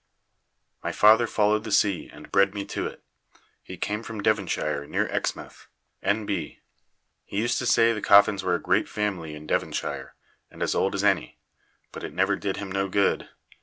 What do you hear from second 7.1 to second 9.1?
He used to say the Coffins were a great